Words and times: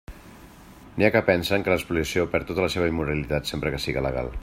N'hi 0.95 1.05
ha 1.09 1.11
que 1.17 1.21
pensen 1.27 1.67
que 1.67 1.73
l'espoliació 1.73 2.25
perd 2.35 2.51
tota 2.53 2.67
la 2.67 2.73
seua 2.77 2.91
immoralitat 2.95 3.53
sempre 3.53 3.75
que 3.77 3.87
siga 3.89 4.09
legal. 4.09 4.39